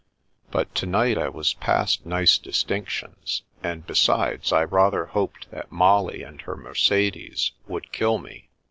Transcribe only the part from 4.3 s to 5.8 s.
I rather hoped that